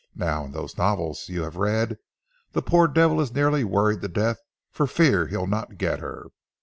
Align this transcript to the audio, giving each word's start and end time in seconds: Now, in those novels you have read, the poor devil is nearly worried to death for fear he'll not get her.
Now, 0.15 0.45
in 0.45 0.51
those 0.51 0.79
novels 0.79 1.29
you 1.29 1.43
have 1.43 1.57
read, 1.57 1.99
the 2.53 2.63
poor 2.63 2.87
devil 2.87 3.21
is 3.21 3.31
nearly 3.35 3.63
worried 3.63 4.01
to 4.01 4.07
death 4.07 4.39
for 4.71 4.87
fear 4.87 5.27
he'll 5.27 5.45
not 5.45 5.77
get 5.77 5.99
her. 5.99 6.29